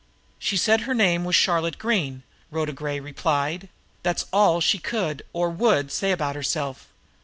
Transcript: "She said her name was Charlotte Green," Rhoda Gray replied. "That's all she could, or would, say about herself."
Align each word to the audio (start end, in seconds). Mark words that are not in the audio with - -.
"She 0.39 0.57
said 0.57 0.81
her 0.81 0.95
name 0.95 1.23
was 1.25 1.35
Charlotte 1.35 1.77
Green," 1.77 2.23
Rhoda 2.49 2.73
Gray 2.73 2.99
replied. 2.99 3.69
"That's 4.01 4.25
all 4.33 4.59
she 4.59 4.79
could, 4.79 5.21
or 5.31 5.51
would, 5.51 5.91
say 5.91 6.11
about 6.11 6.33
herself." 6.35 6.87